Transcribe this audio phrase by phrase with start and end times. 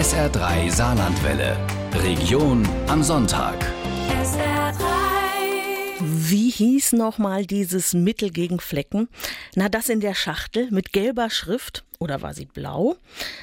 [0.00, 1.58] SR3 Saarlandwelle.
[1.92, 3.70] Region am Sonntag.
[6.00, 9.10] Wie hieß nochmal dieses Mittel gegen Flecken?
[9.56, 12.96] Na, das in der Schachtel mit gelber Schrift oder war sie blau?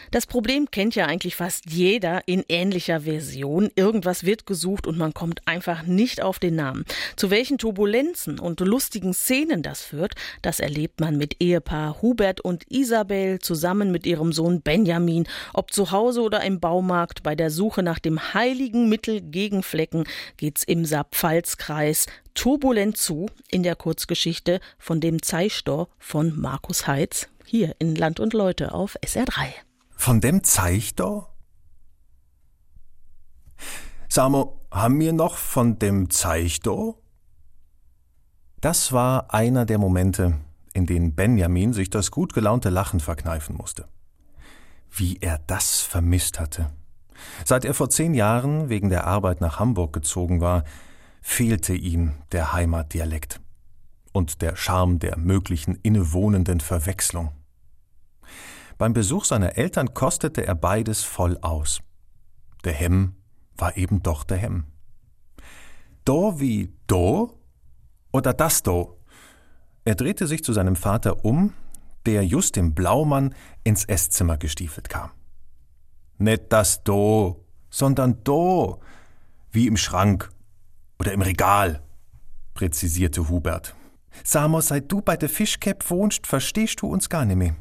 [0.10, 3.70] Das Problem kennt ja eigentlich fast jeder in ähnlicher Version.
[3.76, 6.84] Irgendwas wird gesucht und man kommt einfach nicht auf den Namen.
[7.16, 12.64] Zu welchen Turbulenzen und lustigen Szenen das führt, das erlebt man mit Ehepaar Hubert und
[12.70, 17.22] Isabel zusammen mit ihrem Sohn Benjamin, ob zu Hause oder im Baumarkt.
[17.22, 20.06] Bei der Suche nach dem heiligen Mittel gegen Flecken
[20.38, 27.76] geht's im Saar-Pfalz-Kreis turbulent zu in der Kurzgeschichte von dem Zeistor von Markus Heitz hier
[27.80, 29.48] in Land und Leute auf SR3.
[29.96, 31.28] Von dem Zeich da?
[34.10, 36.94] Samo, haben wir noch von dem Zeich da?
[38.62, 40.40] Das war einer der Momente,
[40.74, 43.88] in denen Benjamin sich das gut gelaunte Lachen verkneifen musste.
[44.90, 46.72] Wie er das vermisst hatte.
[47.46, 50.64] Seit er vor zehn Jahren wegen der Arbeit nach Hamburg gezogen war,
[51.22, 53.42] fehlte ihm der Heimatdialekt
[54.12, 57.32] und der Charme der möglichen innewohnenden Verwechslung.
[58.78, 61.82] Beim Besuch seiner Eltern kostete er beides voll aus.
[62.64, 63.16] Der Hemm
[63.56, 64.66] war eben doch der Hemm.
[66.06, 67.40] Do wie do
[68.12, 69.00] oder das do?
[69.84, 71.54] Er drehte sich zu seinem Vater um,
[72.06, 73.34] der just im Blaumann
[73.64, 75.12] ins Esszimmer gestiefelt kam.
[76.18, 78.80] Nicht das do, sondern do,
[79.52, 80.30] wie im Schrank
[81.00, 81.82] oder im Regal,
[82.54, 83.76] präzisierte Hubert.
[84.24, 87.56] Samos, seit du bei der Fischkäpp wohnst, verstehst du uns gar nicht mehr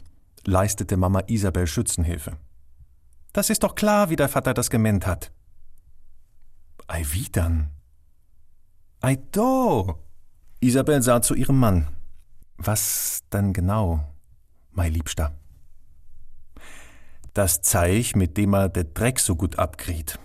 [0.47, 2.37] leistete Mama Isabel Schützenhilfe.
[3.33, 5.31] Das ist doch klar, wie der Vater das gemeint hat.
[6.87, 7.71] Ei, wie dann?
[9.01, 10.03] Ei, do!
[10.61, 11.89] Isabel sah zu ihrem Mann.
[12.57, 14.15] Was denn genau,
[14.71, 15.37] mein Liebster?
[17.35, 20.19] Das Zeich, mit dem er der Dreck so gut abgriet.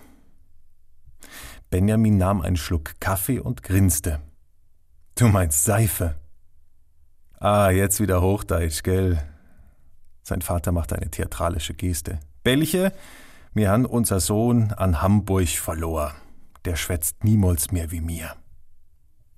[1.68, 4.20] Benjamin nahm einen Schluck Kaffee und grinste.
[5.14, 6.18] Du meinst Seife.
[7.38, 9.22] Ah, jetzt wieder Hochdeutsch, gell?
[10.22, 12.20] Sein Vater machte eine theatralische Geste.
[12.42, 12.92] Belche,
[13.54, 16.14] mir han unser Sohn an Hamburg verlor.
[16.64, 18.36] Der schwätzt niemals mehr wie mir.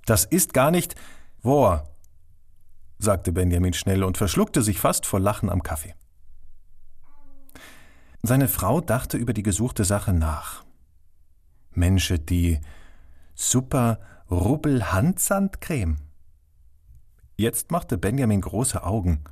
[0.05, 0.95] Das ist gar nicht
[1.43, 1.89] wahr,
[2.99, 5.95] sagte Benjamin schnell und verschluckte sich fast vor Lachen am Kaffee.
[8.23, 10.65] Seine Frau dachte über die gesuchte Sache nach.
[11.73, 12.61] Mensche, die
[13.35, 15.99] super Rubbel Handsandcreme.
[17.37, 19.25] Jetzt machte Benjamin große Augen.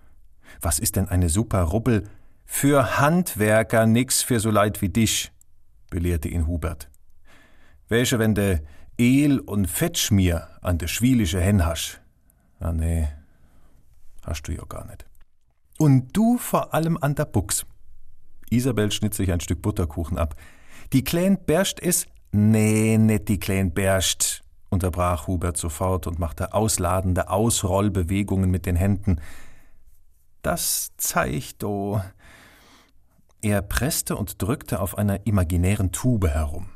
[0.61, 2.09] Was ist denn eine super Rubbel?
[2.45, 5.33] Für Handwerker nix für so Leid wie dich,
[5.91, 6.91] belehrte ihn Hubert.
[7.89, 8.61] Welche, wenn de
[8.99, 12.01] El und Fettschmier an de schwielische Hen hasch?
[12.61, 13.09] Ah, nee,
[14.25, 15.07] hast du ja gar nicht.
[15.79, 17.67] Und du vor allem an der Buchs.
[18.51, 20.37] Isabel schnitt sich ein Stück Butterkuchen ab.
[20.93, 27.31] Die Klein Berst is, nee, net die Klein Berst, unterbrach Hubert sofort und machte ausladende
[27.31, 29.21] Ausrollbewegungen mit den Händen.
[30.43, 32.03] Das zeigt do.
[33.41, 36.71] Er presste und drückte auf einer imaginären Tube herum.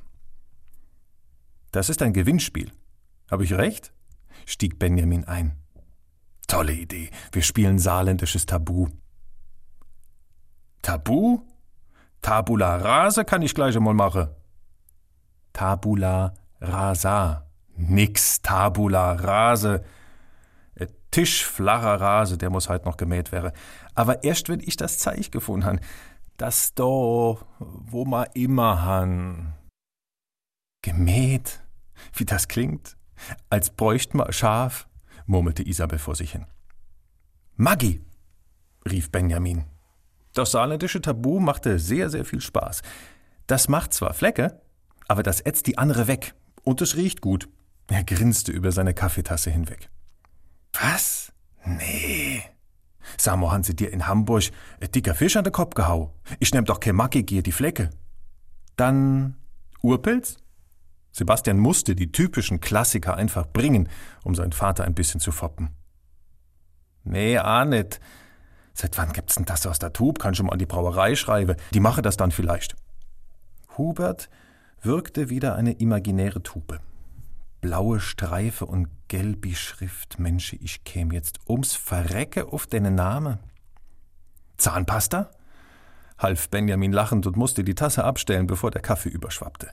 [1.73, 2.73] Das ist ein Gewinnspiel.
[3.31, 3.93] Habe ich recht?
[4.47, 5.57] stieg Benjamin ein.
[6.47, 7.11] Tolle Idee.
[7.33, 8.89] Wir spielen saarländisches Tabu.
[10.83, 11.43] Tabu?
[12.23, 14.29] Tabula rasa kann ich gleich einmal machen.
[15.53, 17.47] Tabula rasa.
[17.77, 19.85] Nix Tabula rase.
[21.17, 23.53] Tischflacher Rase, der muss halt noch gemäht werden.
[23.95, 25.81] Aber erst wenn ich das Zeich gefunden han,
[26.37, 29.55] das do, wo ma immer han.
[30.83, 31.63] Gemäht?
[32.13, 32.99] Wie das klingt?
[33.49, 34.89] Als bräucht ma Schaf,
[35.25, 36.45] murmelte Isabel vor sich hin.
[37.55, 38.05] Maggi,
[38.85, 39.65] rief Benjamin.
[40.35, 42.83] Das saarländische Tabu machte sehr, sehr viel Spaß.
[43.47, 44.61] Das macht zwar Flecke,
[45.09, 46.35] aber das ätzt die andere weg.
[46.63, 47.49] Und es riecht gut.
[47.87, 49.89] Er grinste über seine Kaffeetasse hinweg.
[50.81, 51.33] Was?
[51.65, 52.43] Nee.
[53.17, 54.45] Samo han sie dir in Hamburg
[54.81, 56.13] ein dicker Fisch an den Kopf gehau.
[56.39, 57.91] Ich nehm doch kein Macki, die Flecke.
[58.77, 59.37] Dann
[59.83, 60.37] Urpilz?
[61.13, 63.89] Sebastian musste die typischen Klassiker einfach bringen,
[64.23, 65.71] um seinen Vater ein bisschen zu foppen.
[67.05, 68.01] Nee, auch nicht.
[68.75, 70.19] Seit wann gibt's denn das aus der Tube?
[70.19, 71.57] Kann schon mal an die Brauerei schreiben.
[71.73, 72.77] Die mache das dann vielleicht.
[73.79, 74.29] Hubert
[74.83, 76.81] wirkte wieder eine imaginäre Tube
[77.67, 80.21] blaue Streife und gelbi Schrift.
[80.21, 83.41] Mensch, ich käm jetzt ums Verrecke auf deine Name.
[84.57, 85.33] Zahnpasta?
[86.17, 89.73] half Benjamin lachend und musste die Tasse abstellen, bevor der Kaffee überschwappte.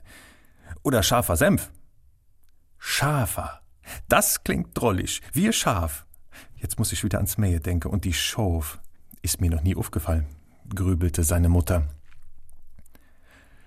[0.82, 1.70] Oder scharfer Senf?
[2.78, 3.60] Schafer.
[4.08, 5.22] Das klingt drollig.
[5.32, 6.04] Wir scharf.
[6.56, 8.80] Jetzt muss ich wieder ans Mähe denken und die Schof.
[9.22, 10.26] Ist mir noch nie aufgefallen,
[10.74, 11.86] grübelte seine Mutter.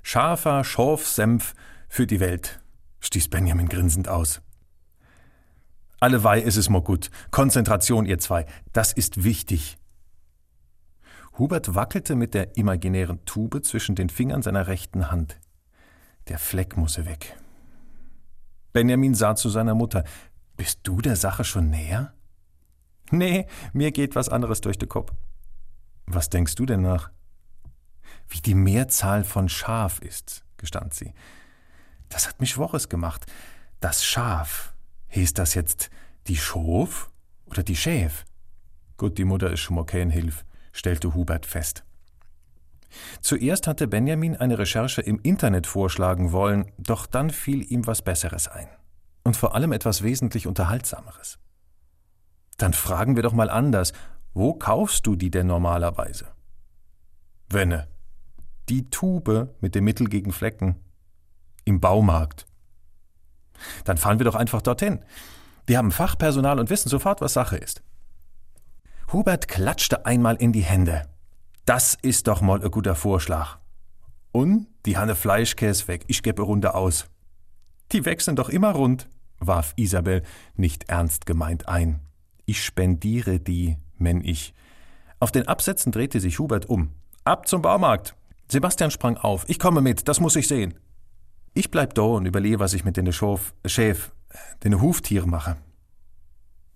[0.04, 1.56] Scharfer Schorfsenf
[1.88, 2.60] für die Welt,
[3.07, 4.42] stieß Benjamin grinsend aus.
[6.00, 7.09] Alleweil ist es mo gut.
[7.31, 8.45] Konzentration, ihr zwei.
[8.71, 9.77] Das ist wichtig.
[11.38, 15.39] Hubert wackelte mit der imaginären Tube zwischen den Fingern seiner rechten Hand.
[16.27, 17.38] Der Fleck musse weg.
[18.74, 20.04] Benjamin sah zu seiner Mutter.
[20.56, 22.13] Bist du der Sache schon näher?
[23.09, 25.13] Nee, mir geht was anderes durch den Kopf.
[26.06, 27.12] Was denkst du denn nach?
[28.27, 31.13] Wie die Mehrzahl von Schaf ist, gestand sie.
[32.09, 33.25] Das hat mich Woches gemacht.
[33.80, 34.74] Das Schaf.
[35.09, 35.89] Hieß das jetzt
[36.27, 37.09] die Schof
[37.45, 38.25] oder die Schäf?
[38.98, 41.83] Gut, die Mutter ist schon mal kein Hilf, stellte Hubert fest.
[43.21, 48.48] Zuerst hatte Benjamin eine Recherche im Internet vorschlagen wollen, doch dann fiel ihm was Besseres
[48.48, 48.68] ein.
[49.24, 51.38] Und vor allem etwas wesentlich Unterhaltsameres.
[52.57, 53.94] Dann fragen wir doch mal anders.
[54.33, 56.27] Wo kaufst du die denn normalerweise?
[57.50, 57.88] Wenne.
[58.69, 60.75] Die Tube mit dem Mittel gegen Flecken.
[61.68, 62.48] Im Baumarkt.
[63.84, 65.04] Dann fahren wir doch einfach dorthin.
[65.66, 67.84] Wir haben Fachpersonal und wissen sofort, was Sache ist.
[69.12, 71.10] Hubert klatschte einmal in die Hände.
[71.66, 73.58] Das ist doch mal ein guter Vorschlag.
[74.31, 77.08] Und die Hanne Fleischkäse weg, ich gebe Runde aus.
[77.92, 79.10] Die wechseln doch immer rund,
[79.40, 80.24] warf Isabel
[80.56, 82.00] nicht ernst gemeint ein.
[82.46, 84.54] Ich spendiere die, wenn ich.
[85.19, 86.94] Auf den Absätzen drehte sich Hubert um.
[87.25, 88.16] Ab zum Baumarkt.
[88.50, 89.44] Sebastian sprang auf.
[89.50, 90.80] Ich komme mit, das muss ich sehen.
[91.57, 94.12] Ich bleib da und überlege, was ich mit den Schof, Schäf,
[94.63, 95.57] den Huftieren mache.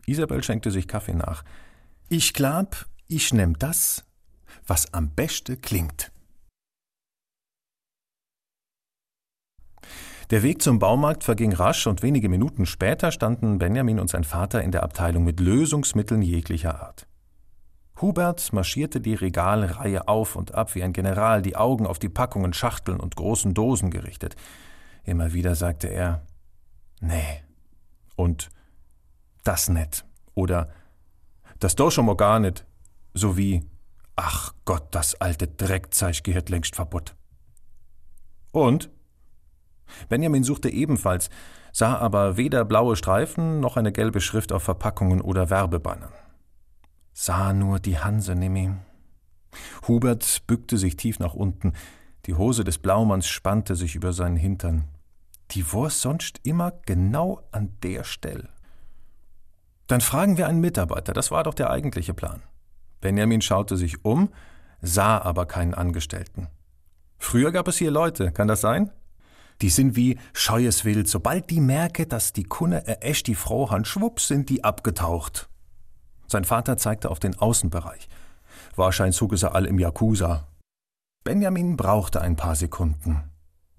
[0.08, 1.44] Isabel schenkte sich Kaffee nach.
[2.10, 4.04] Ich glaub, ich nehm das,
[4.66, 6.12] was am besten klingt.
[10.32, 14.64] Der Weg zum Baumarkt verging rasch und wenige Minuten später standen Benjamin und sein Vater
[14.64, 17.06] in der Abteilung mit Lösungsmitteln jeglicher Art.
[18.02, 22.54] Hubert marschierte die Regalreihe auf und ab wie ein General, die Augen auf die Packungen,
[22.54, 24.36] Schachteln und großen Dosen gerichtet.
[25.04, 26.26] Immer wieder sagte er
[27.00, 27.42] Nee.
[28.16, 28.50] Und
[29.44, 30.06] das net.
[30.36, 30.70] Oder
[31.60, 32.66] das doch schon mal gar nicht.
[33.14, 33.66] Sowie
[34.16, 37.16] Ach Gott, das alte Dreckzeug gehört längst verbutt.
[38.52, 38.92] Und?
[40.10, 41.30] Benjamin suchte ebenfalls,
[41.72, 46.14] sah aber weder blaue Streifen noch eine gelbe Schrift auf Verpackungen oder Werbebannern.
[47.14, 48.74] Sah nur die Hanse Nimmi.
[49.88, 51.74] Hubert bückte sich tief nach unten,
[52.26, 54.86] die Hose des Blaumanns spannte sich über seinen Hintern.
[55.52, 58.50] Die Wurst sonst immer genau an der Stelle.
[59.88, 62.42] Dann fragen wir einen Mitarbeiter, das war doch der eigentliche Plan.
[63.02, 64.30] Benjamin schaute sich um,
[64.82, 66.48] sah aber keinen Angestellten.
[67.18, 68.92] Früher gab es hier Leute, kann das sein?
[69.62, 71.08] Die sind wie scheues Wild.
[71.08, 75.50] Sobald die merke, dass die Kunde er echt die Frau han, schwupps sind die abgetaucht.
[76.28, 78.08] Sein Vater zeigte auf den Außenbereich.
[78.76, 80.48] Wahrscheinlich zog es er all im Yakuza.
[81.24, 83.24] Benjamin brauchte ein paar Sekunden.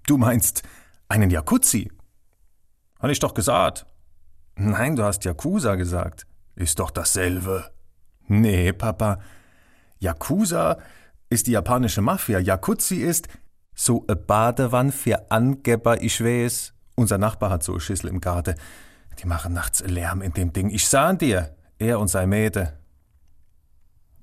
[0.05, 0.63] Du meinst
[1.09, 1.91] einen Yakuzi?
[2.99, 3.85] Habe ich doch gesagt.
[4.55, 6.25] Nein, du hast Yakuza gesagt.
[6.55, 7.71] Ist doch dasselbe.
[8.27, 9.19] Nee, Papa.
[9.99, 10.77] Yakuza
[11.29, 12.39] ist die japanische Mafia.
[12.39, 13.27] Yakuzi ist
[13.75, 16.73] so e Badewann für Angeber, ich weiß.
[16.95, 18.55] Unser Nachbar hat so eine Schüssel im Garten.
[19.19, 20.69] Die machen nachts Lärm in dem Ding.
[20.69, 22.79] Ich sah dir, er und sein Mäde.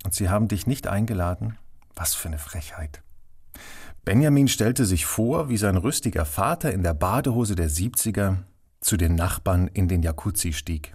[0.05, 1.58] Und sie haben dich nicht eingeladen?
[1.94, 3.02] Was für eine Frechheit.
[4.05, 8.45] Benjamin stellte sich vor, wie sein rüstiger Vater in der Badehose der Siebziger
[8.80, 10.95] zu den Nachbarn in den Jacuzzi stieg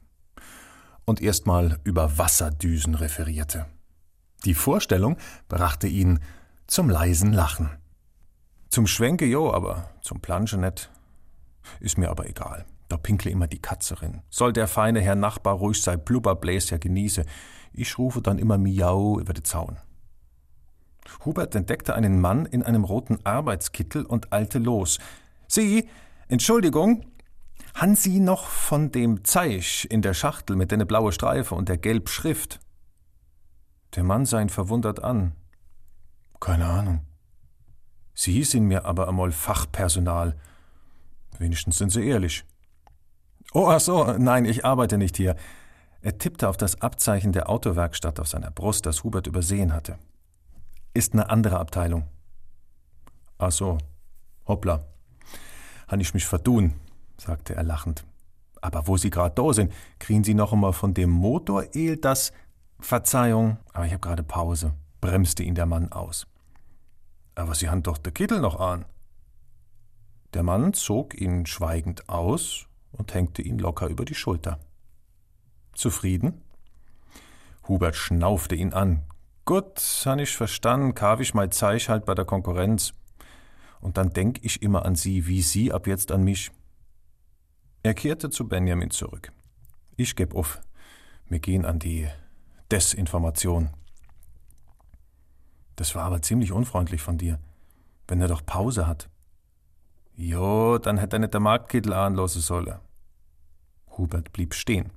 [1.06, 3.68] und erstmal über Wasserdüsen referierte.
[4.44, 6.20] Die Vorstellung brachte ihn
[6.68, 7.70] zum leisen Lachen.
[8.70, 10.90] Zum Schwenke jo, aber zum Planschen net.
[11.80, 12.66] Ist mir aber egal.
[12.90, 14.22] Da pinkle immer die Katzerin.
[14.30, 17.26] Soll der feine Herr Nachbar ruhig sein Blubberbläschen genieße.
[17.74, 19.78] Ich rufe dann immer Miau über den Zaun.
[21.24, 25.00] Hubert entdeckte einen Mann in einem roten Arbeitskittel und eilte los.
[25.48, 25.88] Sie,
[26.28, 27.06] Entschuldigung,
[27.74, 31.78] han Sie noch von dem Zeich in der Schachtel mit der blaue Streife und der
[31.78, 32.60] gelb Schrift?
[33.96, 35.34] Der Mann sah ihn verwundert an.
[36.40, 37.02] Keine Ahnung.
[38.14, 40.36] Sie sind mir aber einmal Fachpersonal.
[41.38, 42.46] Wenigstens sind Sie ehrlich.
[43.54, 45.36] Oh, ach so, nein, ich arbeite nicht hier.
[46.02, 49.98] Er tippte auf das Abzeichen der Autowerkstatt auf seiner Brust, das Hubert übersehen hatte.
[50.96, 52.06] Ist eine andere Abteilung.
[53.38, 53.78] Ach so,
[54.48, 54.86] hoppla.
[55.90, 56.74] Han ich mich verdun,
[57.18, 58.06] sagte er lachend.
[58.62, 62.32] Aber wo Sie gerade da sind, kriegen Sie noch einmal von dem Motorel das.
[62.80, 66.28] Verzeihung, aber ich habe gerade Pause, bremste ihn der Mann aus.
[67.36, 68.86] Aber Sie haben doch der Kittel noch an.
[70.34, 74.60] Der Mann zog ihn schweigend aus und hängte ihn locker über die Schulter.
[75.74, 76.42] Zufrieden?
[77.68, 79.04] Hubert schnaufte ihn an.
[79.46, 82.94] Gut, han ich verstanden, kauf ich mein Zeich halt bei der Konkurrenz.
[83.80, 86.52] Und dann denk ich immer an sie, wie sie ab jetzt an mich.
[87.84, 89.32] Er kehrte zu Benjamin zurück.
[89.96, 90.60] Ich geb auf.
[91.30, 92.08] Wir gehen an die
[92.72, 93.70] Desinformation.
[95.76, 97.38] Das war aber ziemlich unfreundlich von dir.
[98.08, 99.10] Wenn er doch Pause hat.
[100.16, 102.80] Jo, dann hätte er nicht der Marktkittel anlassen sollen.
[103.96, 104.90] Hubert blieb stehen.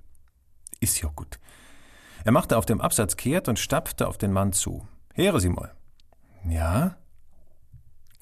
[0.80, 1.38] Ist ja gut.
[2.24, 4.86] Er machte auf dem Absatz kehrt und stapfte auf den Mann zu.
[5.14, 5.72] Here Sie mal.
[6.48, 6.96] Ja?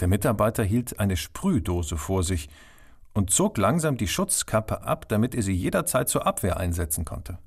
[0.00, 2.48] Der Mitarbeiter hielt eine Sprühdose vor sich
[3.14, 7.38] und zog langsam die Schutzkappe ab, damit er sie jederzeit zur Abwehr einsetzen konnte.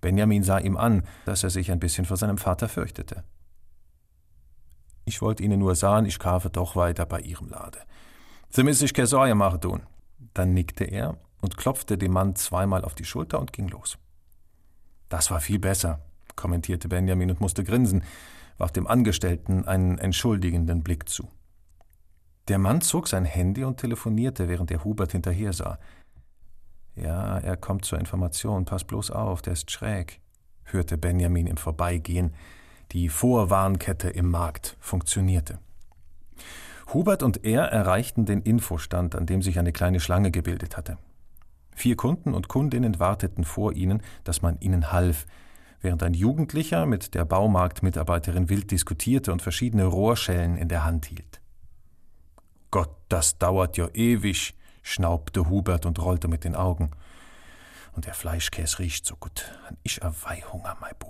[0.00, 3.24] Benjamin sah ihm an, dass er sich ein bisschen vor seinem Vater fürchtete.
[5.06, 7.78] Ich wollte Ihnen nur sagen, ich kaufe doch weiter bei Ihrem Lade.
[8.48, 9.82] Sie müssen sich keine Sorge machen tun.
[10.32, 13.98] Dann nickte er und klopfte dem Mann zweimal auf die Schulter und ging los.
[15.08, 16.00] Das war viel besser,
[16.36, 18.02] kommentierte Benjamin und musste grinsen,
[18.58, 21.28] warf dem Angestellten einen entschuldigenden Blick zu.
[22.48, 25.78] Der Mann zog sein Handy und telefonierte, während er Hubert hinterher sah.
[26.94, 30.20] Ja, er kommt zur Information, pass bloß auf, der ist schräg,
[30.64, 32.34] hörte Benjamin im Vorbeigehen.
[32.92, 35.58] Die Vorwarnkette im Markt funktionierte.
[36.92, 40.98] Hubert und er erreichten den Infostand, an dem sich eine kleine Schlange gebildet hatte.
[41.74, 45.26] Vier Kunden und Kundinnen warteten vor ihnen, dass man ihnen half,
[45.80, 51.40] während ein Jugendlicher mit der Baumarktmitarbeiterin wild diskutierte und verschiedene Rohrschellen in der Hand hielt.
[52.70, 56.90] Gott, das dauert ja ewig, schnaubte Hubert und rollte mit den Augen.
[57.92, 59.52] Und der Fleischkäse riecht so gut.
[59.82, 61.06] Ich erweih Hunger, mein Bu.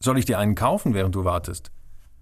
[0.00, 1.70] Soll ich dir einen kaufen, während du wartest?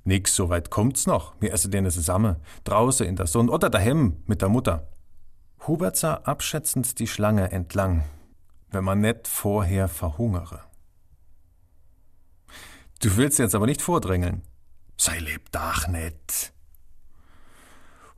[0.05, 1.35] Nix, so weit kommt's noch.
[1.41, 2.37] Wir essen den zusammen.
[2.65, 4.87] Draußen in der Sonne oder daheim mit der Mutter.
[5.67, 8.05] Hubert sah abschätzend die Schlange entlang,
[8.71, 10.61] wenn man net vorher verhungere.
[13.01, 14.43] Du willst jetzt aber nicht vordrängeln.
[14.99, 16.53] Sei lebdach net.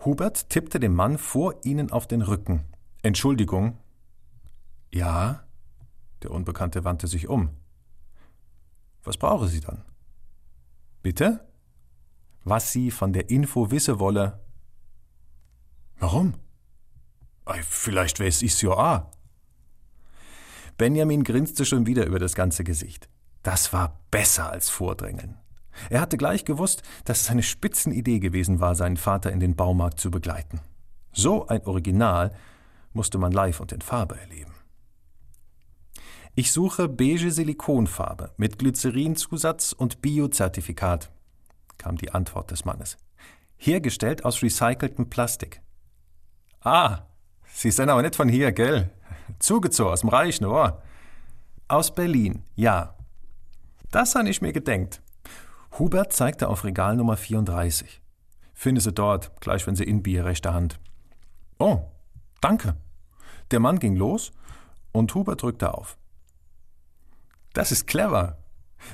[0.04, 2.64] Hubert tippte dem Mann vor ihnen auf den Rücken.
[3.02, 3.78] Entschuldigung.
[4.92, 5.44] Ja?
[6.22, 7.50] Der Unbekannte wandte sich um.
[9.04, 9.84] Was brauche sie dann?
[11.00, 11.46] Bitte?
[12.42, 14.44] Was sie von der Info wisse wolle.
[15.98, 16.34] Warum?
[17.68, 19.06] Vielleicht weiß ich's ja auch.
[20.76, 23.08] Benjamin grinste schon wieder über das ganze Gesicht.
[23.42, 25.36] Das war besser als Vordrängeln.
[25.90, 30.00] Er hatte gleich gewusst, dass es eine Spitzenidee gewesen war, seinen Vater in den Baumarkt
[30.00, 30.60] zu begleiten.
[31.12, 32.34] So ein Original
[32.92, 34.52] musste man live und in Farbe erleben.
[36.34, 41.10] Ich suche beige Silikonfarbe mit Glycerinzusatz und Biozertifikat,
[41.78, 42.98] kam die Antwort des Mannes.
[43.56, 45.62] Hergestellt aus recyceltem Plastik.
[46.60, 47.06] Ah,
[47.56, 48.90] Sie sind aber nicht von hier, gell?
[49.38, 50.82] Zugezogen aus dem Reich, nur.
[51.68, 52.94] Aus Berlin, ja.
[53.90, 55.00] Das habe ich mir gedenkt.
[55.78, 58.02] Hubert zeigte auf Regal Nummer 34.
[58.52, 60.78] Finde sie dort, gleich wenn sie in Bier rechter Hand.
[61.58, 61.80] Oh,
[62.42, 62.76] danke.
[63.50, 64.32] Der Mann ging los
[64.92, 65.96] und Hubert drückte auf.
[67.54, 68.36] Das ist clever.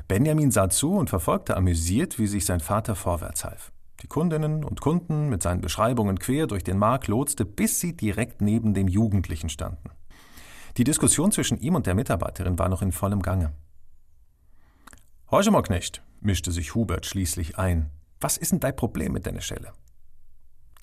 [0.06, 4.80] Benjamin sah zu und verfolgte amüsiert, wie sich sein Vater vorwärts half die Kundinnen und
[4.80, 9.48] Kunden mit seinen Beschreibungen quer durch den Markt lotste, bis sie direkt neben dem Jugendlichen
[9.48, 9.90] standen.
[10.76, 13.52] Die Diskussion zwischen ihm und der Mitarbeiterin war noch in vollem Gange.
[15.30, 17.90] Heuche mal, Knecht, mischte sich Hubert schließlich ein.
[18.20, 19.72] Was ist denn dein Problem mit deiner Schelle?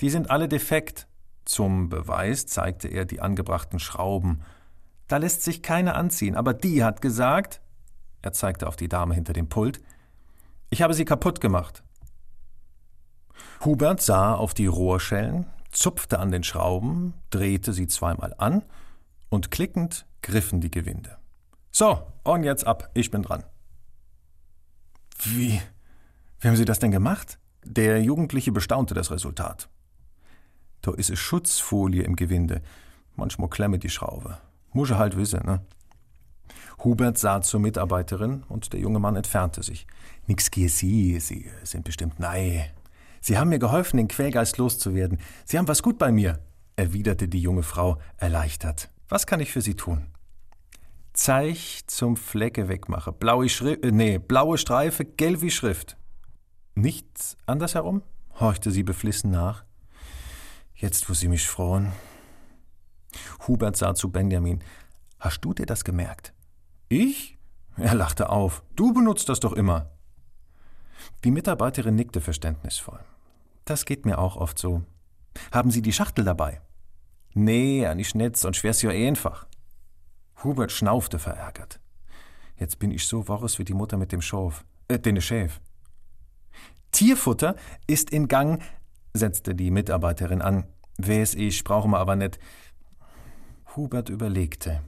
[0.01, 1.07] Die sind alle defekt.
[1.45, 4.43] Zum Beweis zeigte er die angebrachten Schrauben.
[5.07, 7.61] Da lässt sich keine anziehen, aber die hat gesagt,
[8.21, 9.81] er zeigte auf die Dame hinter dem Pult,
[10.69, 11.83] ich habe sie kaputt gemacht.
[13.61, 18.63] Hubert sah auf die Rohrschellen, zupfte an den Schrauben, drehte sie zweimal an
[19.29, 21.17] und klickend griffen die Gewinde.
[21.71, 23.43] So, und jetzt ab, ich bin dran.
[25.23, 25.61] Wie?
[26.39, 27.37] Wie haben Sie das denn gemacht?
[27.65, 29.69] Der Jugendliche bestaunte das Resultat.
[30.81, 32.61] Da ist es Schutzfolie im Gewinde.
[33.15, 34.37] Manchmal klemme die Schraube.
[34.71, 35.61] Muss halt wissen, ne?
[36.83, 39.85] Hubert sah zur Mitarbeiterin und der junge Mann entfernte sich.
[40.27, 42.71] Nix gehe Sie, Sie sind bestimmt nei.
[43.21, 45.19] Sie haben mir geholfen, den Quälgeist loszuwerden.
[45.45, 46.39] Sie haben was gut bei mir,
[46.75, 48.89] erwiderte die junge Frau erleichtert.
[49.07, 50.07] Was kann ich für Sie tun?
[51.13, 53.11] Zeich zum Flecke wegmache.
[53.11, 55.97] Blaue, Schri äh, nee, blaue Streife, gelbe Schrift.
[56.75, 58.03] Nichts andersherum?
[58.39, 59.65] horchte sie beflissen nach.
[60.75, 61.91] Jetzt, wo Sie mich frohen.
[63.47, 64.63] Hubert sah zu Benjamin.
[65.19, 66.33] Hast du dir das gemerkt?
[66.87, 67.37] Ich?
[67.75, 68.63] Er lachte auf.
[68.75, 69.91] Du benutzt das doch immer.
[71.23, 72.99] Die Mitarbeiterin nickte verständnisvoll.
[73.69, 74.81] Das geht mir auch oft so.
[75.51, 76.59] Haben Sie die Schachtel dabei?
[77.35, 79.45] Nee, nicht nicht, sonst wär's ja einfach.
[80.43, 81.79] Hubert schnaufte verärgert.
[82.57, 85.61] Jetzt bin ich so worres wie die Mutter mit dem Schaf, äh, den Schäf.
[86.91, 88.63] Tierfutter ist in Gang,
[89.13, 90.65] setzte die Mitarbeiterin an.
[90.97, 92.39] Wes ich, brauchen wir aber nicht.
[93.75, 94.81] Hubert überlegte.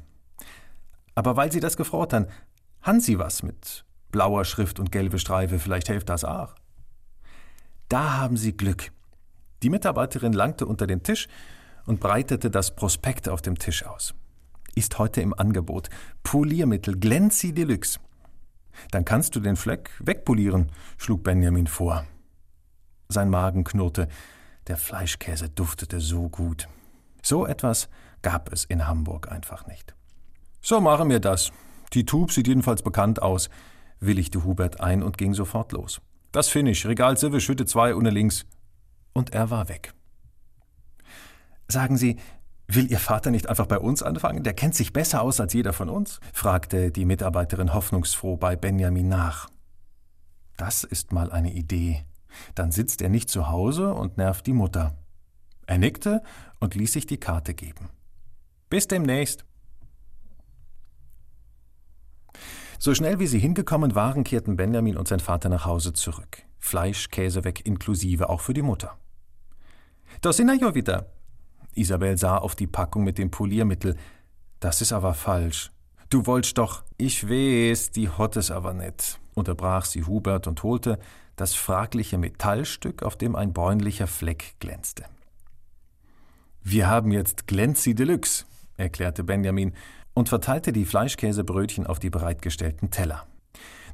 [1.13, 2.27] Aber weil Sie das gefroren haben,
[2.81, 6.55] haben Sie was mit blauer Schrift und gelbe Streife, vielleicht hilft das auch.
[7.91, 8.93] Da haben Sie Glück.
[9.63, 11.27] Die Mitarbeiterin langte unter den Tisch
[11.85, 14.13] und breitete das Prospekt auf dem Tisch aus.
[14.75, 15.89] Ist heute im Angebot.
[16.23, 17.99] Poliermittel Glänzi Deluxe.
[18.91, 22.05] Dann kannst du den Fleck wegpolieren, schlug Benjamin vor.
[23.09, 24.07] Sein Magen knurrte.
[24.67, 26.69] Der Fleischkäse duftete so gut.
[27.21, 27.89] So etwas
[28.21, 29.95] gab es in Hamburg einfach nicht.
[30.61, 31.51] So machen wir das.
[31.91, 33.49] Die Tube sieht jedenfalls bekannt aus,
[33.99, 35.99] willigte Hubert ein und ging sofort los.
[36.31, 38.45] Das Finish, Regal Silve, Schütte 2 ohne links.
[39.13, 39.93] Und er war weg.
[41.67, 42.17] Sagen Sie,
[42.67, 44.43] will Ihr Vater nicht einfach bei uns anfangen?
[44.43, 46.19] Der kennt sich besser aus als jeder von uns?
[46.33, 49.49] fragte die Mitarbeiterin hoffnungsfroh bei Benjamin nach.
[50.55, 52.05] Das ist mal eine Idee.
[52.55, 54.95] Dann sitzt er nicht zu Hause und nervt die Mutter.
[55.67, 56.23] Er nickte
[56.59, 57.89] und ließ sich die Karte geben.
[58.69, 59.43] Bis demnächst.
[62.83, 66.41] So schnell wie sie hingekommen waren, kehrten Benjamin und sein Vater nach Hause zurück.
[66.57, 68.97] Fleisch, Käse weg inklusive, auch für die Mutter.
[70.21, 71.05] Da sind ja wieder.
[71.75, 73.97] Isabel sah auf die Packung mit dem Poliermittel.
[74.59, 75.69] Das ist aber falsch.
[76.09, 76.83] Du wolltest doch.
[76.97, 80.97] Ich weiß, die hat es aber nicht, unterbrach sie Hubert und holte
[81.35, 85.05] das fragliche Metallstück, auf dem ein bräunlicher Fleck glänzte.
[86.63, 88.45] Wir haben jetzt Glänzi Deluxe,
[88.77, 89.73] erklärte Benjamin
[90.13, 93.25] und verteilte die Fleischkäsebrötchen auf die bereitgestellten Teller.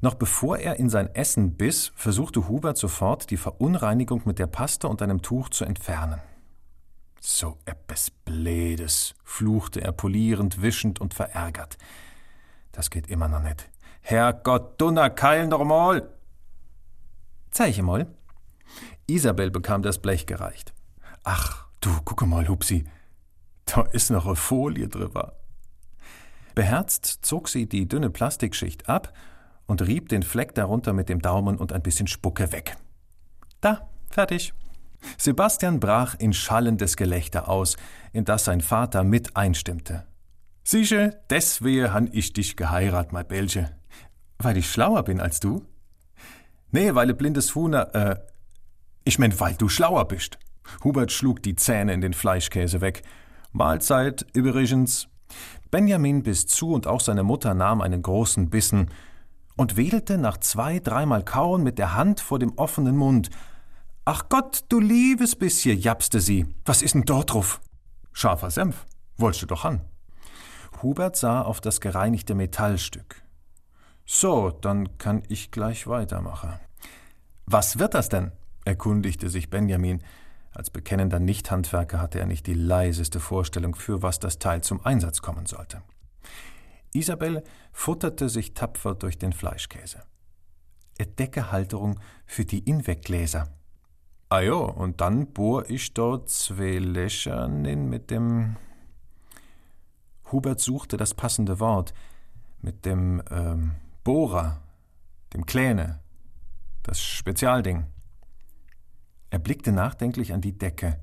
[0.02, 4.88] Noch bevor er in sein Essen biss, versuchte Hubert sofort, die Verunreinigung mit der Paste
[4.88, 6.22] und einem Tuch zu entfernen.
[7.20, 11.78] So etwas Blädes, fluchte er polierend, wischend und verärgert.
[12.72, 13.70] Das geht immer noch nicht.
[14.02, 16.10] Herrgott, dunner Keil normal!
[17.50, 18.08] Zeiche mal.
[19.08, 20.74] Isabel bekam das Blech gereicht.
[21.24, 22.86] Ach, du, gucke mal, Hupsi.
[23.66, 25.34] Da ist noch eine Folie drüber.
[26.58, 29.14] Beherzt zog sie die dünne Plastikschicht ab
[29.68, 32.78] und rieb den Fleck darunter mit dem Daumen und ein bisschen Spucke weg.
[33.62, 34.56] Da, fertig.
[35.20, 37.78] Sebastian brach in schallendes Gelächter aus,
[38.12, 40.08] in das sein Vater mit einstimmte.
[40.64, 43.70] Sicher, deswegen han ich dich geheiratet, mein Belge.
[44.40, 45.64] Weil ich schlauer bin als du?
[46.72, 48.16] Nee, weil blindes Huhner, äh,
[49.04, 50.40] ich mein, weil du schlauer bist.
[50.84, 53.04] Hubert schlug die Zähne in den Fleischkäse weg.
[53.52, 55.08] Mahlzeit, übrigens.
[55.72, 58.90] Benjamin biss zu und auch seine Mutter nahm einen großen Bissen
[59.56, 63.30] und wedelte nach zwei, dreimal Kauen mit der Hand vor dem offenen Mund.
[64.06, 66.46] Ach Gott, du liebes bisschen, japste sie.
[66.66, 67.60] Was ist denn dort drauf?
[68.14, 68.86] Scharfer Senf.
[69.18, 69.82] Wolltest du doch an.
[70.82, 73.24] Hubert sah auf das gereinigte Metallstück.
[74.06, 76.54] So, dann kann ich gleich weitermachen.
[77.46, 78.32] Was wird das denn?
[78.64, 80.04] erkundigte sich Benjamin.
[80.58, 85.22] Als bekennender Nichthandwerker hatte er nicht die leiseste Vorstellung, für was das Teil zum Einsatz
[85.22, 85.84] kommen sollte.
[86.94, 90.02] Isabelle futterte sich tapfer durch den Fleischkäse.
[91.06, 93.50] Deckehalterung für die Inweggläser.
[94.30, 98.56] Ah jo, und dann bohr ich dort zwei Löcher mit dem.
[100.32, 101.94] Hubert suchte das passende Wort.
[102.64, 104.64] Mit dem ähm, Bohrer,
[105.36, 106.00] dem Kläne,
[106.82, 107.86] das Spezialding.
[109.30, 111.00] Er blickte nachdenklich an die Decke.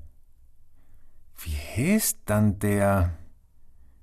[1.35, 3.17] Wie heißt dann der?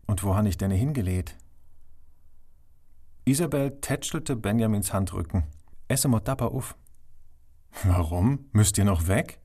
[0.07, 1.37] Und wo han ich denn hingelegt?
[3.25, 5.45] Isabel tätschelte Benjamins Handrücken.
[5.89, 6.77] Esse mo dabei auf.
[7.85, 8.47] Warum?
[8.53, 9.41] Müsst ihr noch weg?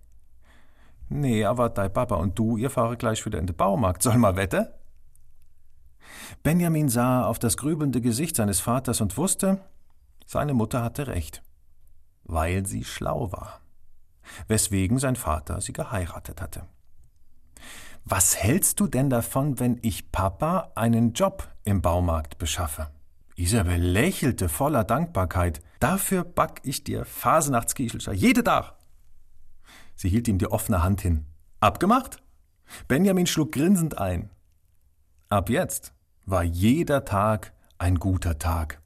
[1.09, 4.03] Nee, aber dein Papa und du, ihr fahre gleich wieder in den Baumarkt.
[4.03, 4.77] Soll mal wette?
[6.43, 9.61] Benjamin sah auf das grübelnde Gesicht seines Vaters und wusste,
[10.25, 11.41] seine Mutter hatte recht,
[12.23, 13.61] weil sie schlau war
[14.47, 16.63] weswegen sein Vater sie geheiratet hatte.
[18.05, 22.89] Was hältst du denn davon, wenn ich Papa einen Job im Baumarkt beschaffe?
[23.35, 25.61] Isabel lächelte voller Dankbarkeit.
[25.79, 28.73] Dafür back ich dir Fasenachtskichelcher jede Tag.
[29.95, 31.25] Sie hielt ihm die offene Hand hin.
[31.59, 32.23] Abgemacht?
[32.87, 34.29] Benjamin schlug grinsend ein.
[35.29, 35.93] Ab jetzt
[36.25, 38.81] war jeder Tag ein guter Tag.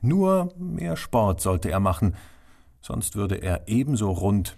[0.00, 2.16] Nur mehr Sport sollte er machen,
[2.84, 4.56] sonst würde er ebenso rund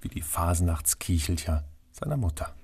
[0.00, 2.54] wie die Fasenachtskiechelcher seiner Mutter.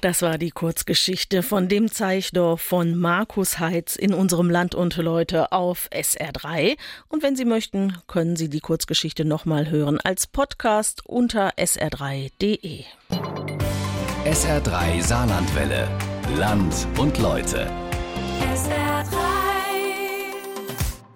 [0.00, 5.50] Das war die Kurzgeschichte von dem Zeichdorf von Markus Heitz in unserem Land und Leute
[5.52, 6.76] auf SR3.
[7.08, 12.84] Und wenn Sie möchten, können Sie die Kurzgeschichte nochmal hören als Podcast unter sr3.de.
[14.26, 15.88] SR3 Saarlandwelle.
[16.36, 17.70] Land und Leute.
[18.52, 19.33] SR3